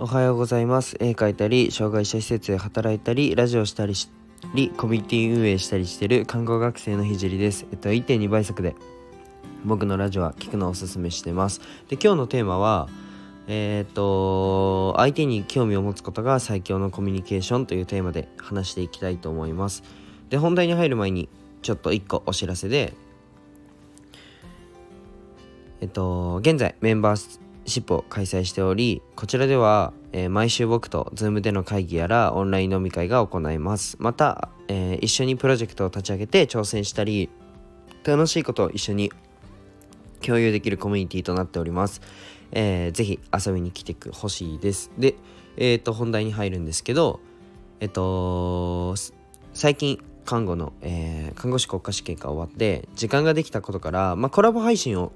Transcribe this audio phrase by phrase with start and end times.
[0.00, 0.96] おはようございます。
[1.00, 4.08] 絵描いたり障害者施設で働いたりラジオしたりし
[4.76, 7.66] コミュニティ運営したりしてる看護学生のひじりです。
[7.72, 8.76] えっと1.2倍速で。
[9.64, 11.60] 僕のラジオは聞くのをおすすめしてます。
[11.88, 12.88] で今日のテーマは
[13.48, 19.82] えっ、と相手に興味を持つことが最強のコミュニケーションというテーマで話していきたいと思います。
[20.30, 21.28] で本題に入る前に
[21.62, 22.94] ちょっと1個お知らせで
[25.80, 33.96] えっと現在メンバーシップを開催しておりこちらでは、えー、毎週僕と Zoom での会議やらオンライン飲み会が行います。
[34.00, 37.28] また、えー、一緒にプロジェクトを立ち上げて挑戦したり
[38.04, 39.12] 楽しいことを一緒に
[40.20, 42.00] 共有できるコミュニティとなっております、
[42.52, 44.90] えー、ぜひ遊びに来てほしいです。
[44.98, 45.16] で
[45.56, 47.20] えっ、ー、と本題に入るんですけど
[47.80, 48.94] えっ、ー、と
[49.52, 55.10] 最近看護の、えー、看護師国家試験が終わって時間ができたことから、まあ、コラボ配信を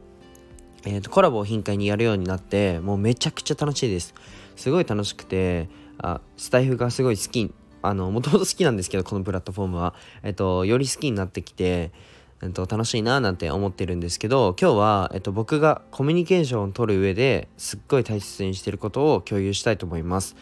[0.85, 4.15] えーと、コラボを頻回にやるようになってもうめちゃくちゃ楽しいです
[4.57, 7.53] すごい楽しくてあスタイフがすごい好き
[7.83, 11.91] あのもともと好きなんですけどこのプラットフォームは、えっ、ー、と、より好きになってきて、
[12.41, 20.37] えっ、ー、と、楽しいななんて思ってるんですけど今日は、えっ、ー、と、僕がコミュニケーションを取る上ですっごい大切にしてることを共有したいと思います。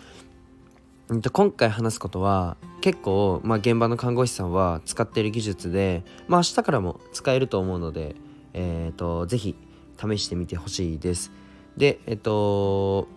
[1.10, 8.14] えっと、今回話すことは結構、まあ、現場の看護師さんは使っている技術で、まあ、明日からも使えると思うので、
[8.52, 9.56] えーと、とぜひ
[10.00, 11.32] 試してみてほしいです。
[11.76, 13.08] で、えっと、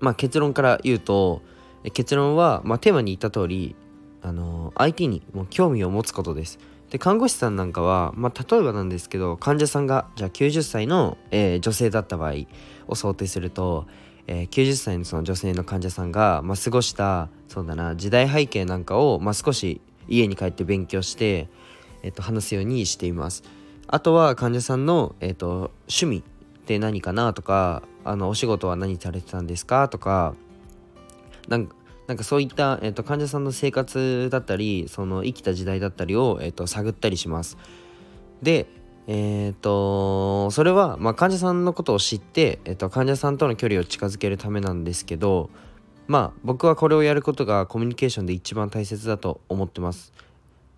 [0.00, 1.42] まあ結論から言うと、
[1.92, 3.74] 結論は、まあ、テーマに言った通り、
[4.22, 6.58] あの、相手にもう興味を持つことです。
[6.90, 12.32] で、看護師さんなんかは、まあ例えばなんですけど、患者さんが、じゃあ90歳の、えー、女性だった場合
[12.88, 13.86] を想定すると、
[14.26, 21.48] えー、90歳のその女性の患者さんが、まあ、過ごしたそうだな時代背景なんかを、まあ、少し家に帰って勉強して、
[22.02, 23.42] えっと、話すようにしています。
[23.92, 26.22] あとは患者さんの、えーと、趣味っ
[26.64, 30.34] て何かなとかあのお仕事は何されてたんですかとか
[31.48, 31.74] なんか
[32.06, 37.56] なんかそういった、えーと、患者さんの生活だったりその生きた時代だったりを、えーと、探ったりします。
[38.42, 38.66] で
[39.06, 45.50] えっ、ー、とそれは、まあ、患者さんのことを知って、えー、と患者さんとの距離を近づけるためなんですけど
[46.08, 50.12] まあ僕はこれをやることがコミュニケーションで一番大切だと思ってます。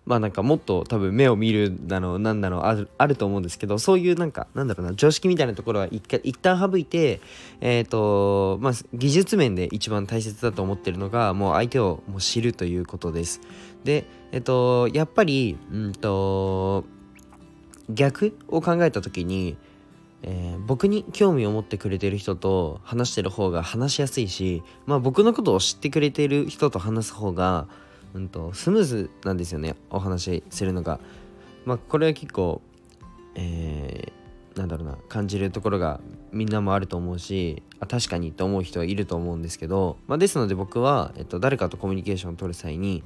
[0.05, 7.21] まあなんかもっと多分目を見るだろうなんだろうあるあると思うんですけどそういうなんかなんだろうな常識みたいなところは一回一旦省いて
[7.61, 13.41] えっ、ー、とまあ技術面で一番大切だと思ってるのがもう相手をもう知るということです。
[13.83, 16.83] でえっ、ー、とやっぱりうんと
[17.89, 19.57] 逆を考えた時に
[20.25, 27.67] えー、僕に興味を持ってくれてる人と話してる方が話しやすいし、まあ、僕のことを知ってくれてる人と話す方が
[28.13, 30.99] うんと、スムーズなんですよねお話しするのが。
[31.65, 32.61] まあこれは結構、
[33.35, 35.99] えー、なんだろうな感じるところが
[36.31, 43.03] みんなもあると思うしあ確かにと思う人はいると思うんですけど、まあ、ですので僕は、えっと、誰かとコミュニケーションを取る際に、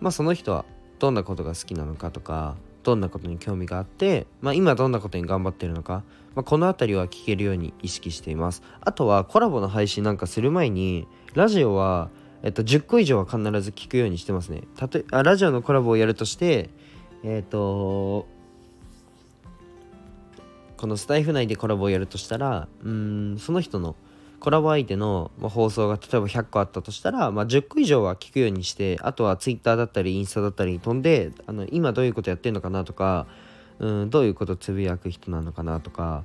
[0.00, 0.64] まあ、その人は
[0.98, 12.10] どんなことが好きなのかとかどんなことに興味があって、まあ、今どんなことに頑張ってるのか、まあ、この辺りは聞けるように意識していますあとはコラボの配信なんかする前にラジオは
[12.46, 14.62] えっと、10個以上は必ず聞くようにしてますね。
[14.76, 16.70] たとあラジオのコラボをやるとして、
[17.24, 18.28] えっ、と、
[20.76, 23.96] このスタイフ内でコラボをやるとしたら、うん、その人の
[24.38, 33.26] コラボ相手の放送が例えば100個あったとしたら、まあ、10個以上は聞くようにして、あとは Twitter だったりインスタだったりに飛んで、あの今どういうことやってんのかなとか、
[33.80, 36.22] うん、どういうことつぶやく人なのかなとか、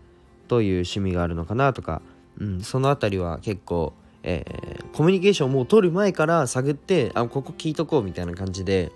[0.47, 2.03] どういう趣味があるのかなとか、
[2.37, 3.93] うん、その辺りは結構
[4.23, 8.91] えー、コミュニケーションもう取る前から探ってあここ聞いとこうみたいな感じで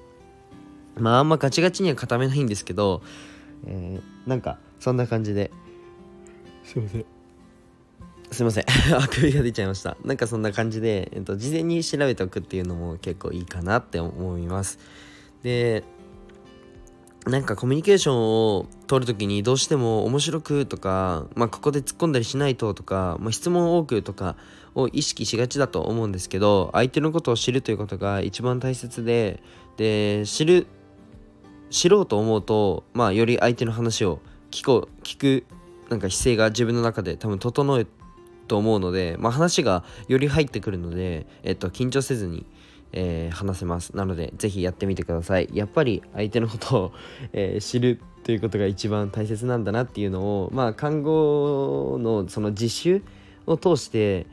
[0.97, 3.01] まああんまガチガチには固めないんですけど、
[3.65, 5.51] えー、なんかそんな感じで。
[6.63, 7.05] すいません。
[8.31, 8.65] すいません。
[8.95, 9.97] あくびが出ちゃいました。
[10.03, 14.79] なんかそんな感じで、えっと、事前に調べておくっていうのも結構いいかなって思います。
[15.43, 15.83] で
[17.25, 24.35] なんかコミュニケーションを取るときにどうしても面白くとか、まあ、ここで突っ込んだりしないととか、まあ、質問多くとか
[24.75, 29.41] を意識しがちだと思うんですけど相手のことを知るということが一番大切で
[29.77, 30.67] で知る
[31.69, 34.19] 知ろうと思うと、まあ、より相手の話を
[34.51, 35.45] 聞こう聞く
[35.89, 37.87] なんか姿勢が自分の中で多分整う
[38.47, 42.45] と思うので、まあ、話がより入ってくるので、えっと、緊張せずに
[42.95, 43.95] えー、話せます。
[43.95, 45.49] なので是非やってみてください。
[45.53, 46.93] やっぱり相手のことを、
[47.33, 53.01] えー、知るということが一番大切なんだなっていうのをまあ看護のその実習
[53.45, 54.25] を通して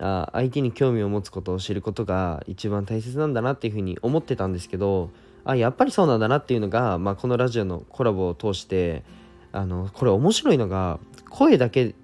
[0.00, 5.10] あ相手に興味を持つことを知ることが一番大切なんだなっていうふうに思ってたんですけど
[5.44, 9.04] あやっぱりそうなんだなっていうのが、まあ、このラジオのコラボを通して
[9.52, 10.98] あのこれ面白いのが
[11.30, 11.94] 声だけ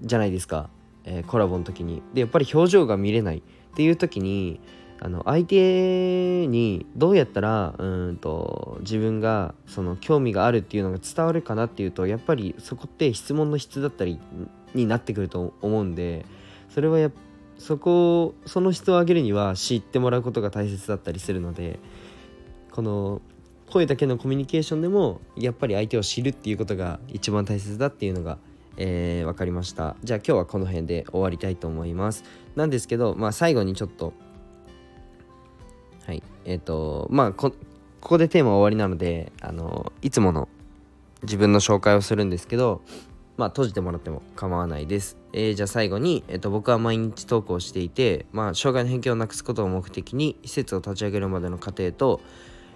[0.00, 0.70] じゃないですか。
[1.04, 2.02] えー、コラボの時に。
[2.14, 3.42] でやっぱり表情が見れないっ
[3.74, 4.60] ていう時に
[5.00, 14.20] あの相手にどうやったらうんと自分がその興味があるっていうのが伝わるかなっていうとやっぱりそこって質問の質だったり
[14.74, 16.26] になってくると思うんで
[16.74, 17.10] それはや
[17.58, 21.78] そこをその質を上げるには知ってもらうことが大切だったりするので
[22.70, 23.20] この
[23.68, 28.38] 声だけのコミュニケーションでもやっぱり相手を知るっていうことが一番大切だっていうのが
[28.82, 29.94] えー、分かりました。
[30.02, 32.24] じゃあ今日はこの辺で終わりたいと思います。
[32.56, 34.14] なんですけどまあ最後にちょっと
[36.06, 36.22] はい。
[36.46, 37.54] えっ、ー、とまあこ
[38.00, 40.48] こでテーマ終わりなのであのいつもの
[41.22, 42.80] 自分の紹介をするんですけど
[43.36, 45.16] まあ閉じてもらっても構わないです。
[45.32, 52.20] えー、じゃあ最後に、えーと、僕は毎日投稿していて、まあ、障害の偏見をなくすことを目的に施設を立ち上げるまでの過程と、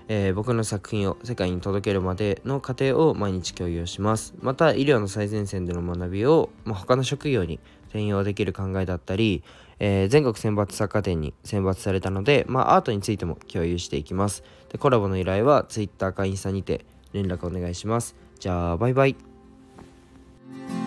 [0.08, 4.34] えー、僕の作品を世界に届けるまでの過程を毎日共有します。
[4.40, 7.58] また医療の最前線での学びを、まあ、他の職業に
[7.88, 9.42] 転用できる考えだったり、
[9.78, 14.44] えー、全国選抜作家展に選抜されたので、まあ、アートについても共有していきます。
[14.70, 18.14] でコラボの依頼は Twitter かインスタにて連絡お願いします。
[18.38, 19.33] じゃあバイバイ。
[20.50, 20.83] Bye.